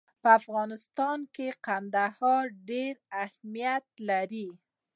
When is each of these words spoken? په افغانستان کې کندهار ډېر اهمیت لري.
په 0.21 0.29
افغانستان 0.39 1.19
کې 1.35 1.47
کندهار 1.67 2.43
ډېر 2.69 2.93
اهمیت 3.23 3.85
لري. 4.09 4.47